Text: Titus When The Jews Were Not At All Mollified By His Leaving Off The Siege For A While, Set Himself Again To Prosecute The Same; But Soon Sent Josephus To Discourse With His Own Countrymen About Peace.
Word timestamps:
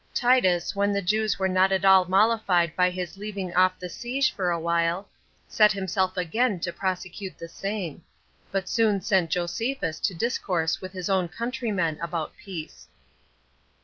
Titus 0.15 0.75
When 0.75 0.91
The 0.91 1.03
Jews 1.03 1.37
Were 1.37 1.47
Not 1.47 1.71
At 1.71 1.85
All 1.85 2.05
Mollified 2.05 2.75
By 2.75 2.89
His 2.89 3.17
Leaving 3.19 3.53
Off 3.53 3.77
The 3.77 3.87
Siege 3.87 4.31
For 4.31 4.49
A 4.49 4.59
While, 4.59 5.07
Set 5.47 5.71
Himself 5.73 6.17
Again 6.17 6.59
To 6.61 6.73
Prosecute 6.73 7.37
The 7.37 7.47
Same; 7.47 8.03
But 8.51 8.67
Soon 8.67 9.01
Sent 9.01 9.29
Josephus 9.29 9.99
To 9.99 10.15
Discourse 10.15 10.81
With 10.81 10.93
His 10.93 11.07
Own 11.07 11.27
Countrymen 11.27 11.99
About 12.01 12.33
Peace. 12.35 12.87